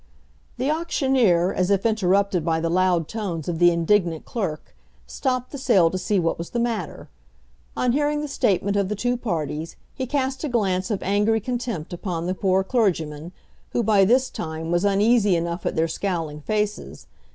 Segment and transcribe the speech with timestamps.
[0.57, 5.59] The auctioneer, as if interrupted by the loud tones of the indignant clerk, stopped the
[5.59, 7.07] sale to see what was the matter.
[7.77, 11.93] On hearing the statement of the two parties, he cast a glance of angry contempt
[11.93, 13.31] upon the poor clergyman,
[13.73, 17.05] who, by this time, was uneasy enough at their scowling faces.